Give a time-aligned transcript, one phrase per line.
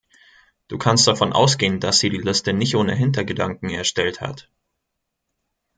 [0.67, 4.49] Du kannst davon ausgehen, dass sie die Liste nicht ohne Hintergedanken erstellt hat.